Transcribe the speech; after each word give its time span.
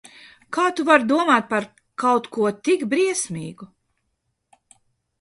Kā 0.55 0.63
tu 0.79 0.85
vari 0.87 1.07
domāt 1.11 1.45
par 1.53 1.69
kaut 2.05 2.31
ko 2.39 2.49
tik 2.71 2.89
briesmīgu? 2.97 3.73